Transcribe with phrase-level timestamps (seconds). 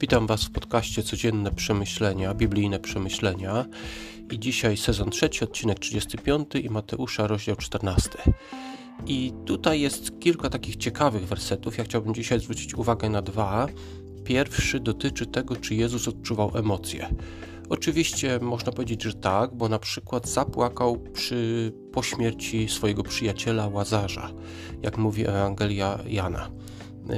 [0.00, 3.64] Witam Was w podcaście Codzienne Przemyślenia, biblijne przemyślenia.
[4.30, 8.10] I dzisiaj sezon trzeci, odcinek 35 i Mateusza, rozdział 14.
[9.06, 11.78] I tutaj jest kilka takich ciekawych wersetów.
[11.78, 13.66] Ja chciałbym dzisiaj zwrócić uwagę na dwa.
[14.24, 17.08] Pierwszy dotyczy tego, czy Jezus odczuwał emocje.
[17.68, 24.30] Oczywiście można powiedzieć, że tak, bo na przykład zapłakał przy, po śmierci swojego przyjaciela Łazarza,
[24.82, 26.50] jak mówi Ewangelia Jana.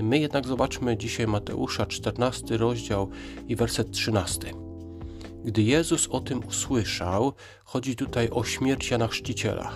[0.03, 3.09] My jednak zobaczmy dzisiaj Mateusza 14 rozdział
[3.49, 4.53] i werset 13.
[5.45, 7.33] Gdy Jezus o tym usłyszał,
[7.65, 9.75] chodzi tutaj o śmierć Jana Chrzciciela.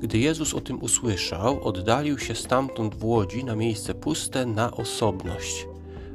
[0.00, 5.66] Gdy Jezus o tym usłyszał, oddalił się stamtąd w łodzi na miejsce puste na osobność.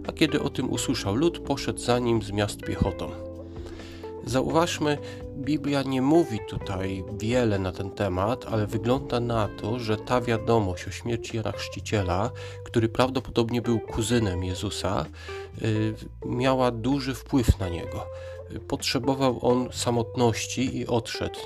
[0.08, 3.27] A kiedy o tym usłyszał lud, poszedł za nim z miast piechotą.
[4.28, 4.98] Zauważmy,
[5.38, 10.88] Biblia nie mówi tutaj wiele na ten temat, ale wygląda na to, że ta wiadomość
[10.88, 12.32] o śmierci Jana Chrzciciela,
[12.66, 15.06] który prawdopodobnie był kuzynem Jezusa,
[15.62, 15.94] y,
[16.26, 18.06] miała duży wpływ na niego.
[18.68, 21.40] Potrzebował on samotności i odszedł,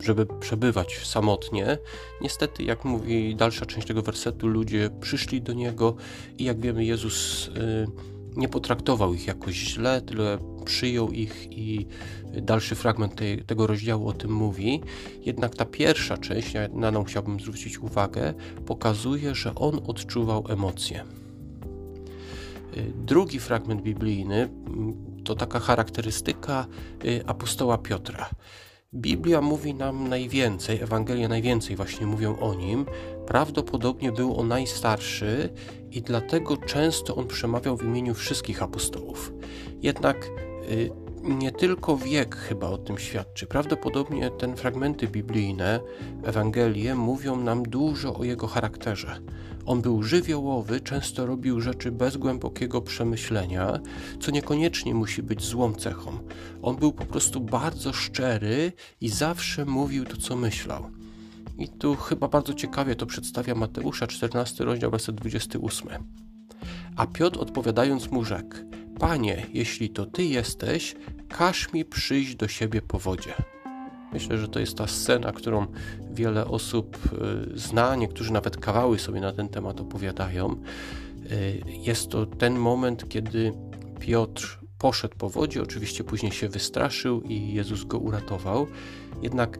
[0.00, 1.78] y, żeby przebywać samotnie.
[2.20, 5.94] Niestety, jak mówi dalsza część tego wersetu, ludzie przyszli do niego
[6.38, 11.86] i jak wiemy, Jezus y, nie potraktował ich jakoś źle, tyle przyjął ich i
[12.42, 14.80] dalszy fragment tej, tego rozdziału o tym mówi.
[15.24, 18.34] Jednak ta pierwsza część, na nią chciałbym zwrócić uwagę,
[18.66, 21.04] pokazuje, że on odczuwał emocje.
[22.94, 24.48] Drugi fragment biblijny
[25.24, 26.66] to taka charakterystyka
[27.04, 28.30] y, apostoła Piotra.
[28.94, 32.86] Biblia mówi nam najwięcej, Ewangelia najwięcej właśnie mówią o nim.
[33.26, 35.48] Prawdopodobnie był on najstarszy
[35.90, 39.32] i dlatego często on przemawiał w imieniu wszystkich apostołów.
[39.82, 40.30] Jednak
[40.70, 40.90] y,
[41.22, 43.46] nie tylko wiek chyba o tym świadczy.
[43.46, 45.80] Prawdopodobnie te fragmenty biblijne,
[46.24, 49.20] Ewangelie, mówią nam dużo o jego charakterze.
[49.66, 53.80] On był żywiołowy, często robił rzeczy bez głębokiego przemyślenia,
[54.20, 56.18] co niekoniecznie musi być złą cechą.
[56.62, 60.90] On był po prostu bardzo szczery i zawsze mówił to, co myślał.
[61.58, 65.88] I tu chyba bardzo ciekawie to przedstawia Mateusza, 14 rozdział, werset 28.
[66.96, 68.56] A Piotr odpowiadając mu rzekł:
[68.98, 70.96] Panie, jeśli to ty jesteś,
[71.28, 73.34] każ mi przyjść do siebie po wodzie.
[74.12, 75.66] Myślę, że to jest ta scena, którą
[76.10, 76.98] wiele osób
[77.54, 80.56] y, zna, niektórzy nawet kawały sobie na ten temat opowiadają.
[81.32, 83.52] Y, jest to ten moment, kiedy
[84.00, 88.66] Piotr poszedł po wodzie, oczywiście później się wystraszył i Jezus go uratował.
[89.22, 89.58] Jednak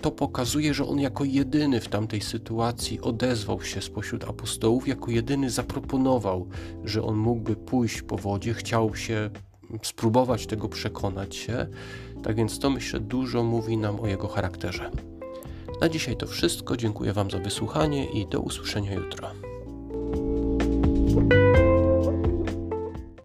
[0.00, 5.50] to pokazuje, że on jako jedyny w tamtej sytuacji odezwał się spośród apostołów, jako jedyny
[5.50, 6.48] zaproponował,
[6.84, 9.30] że on mógłby pójść po wodzie, chciał się
[9.82, 11.66] spróbować tego przekonać się.
[12.22, 14.90] Tak więc to myślę dużo mówi nam o jego charakterze.
[15.80, 16.76] Na dzisiaj to wszystko.
[16.76, 19.30] Dziękuję Wam za wysłuchanie i do usłyszenia jutro.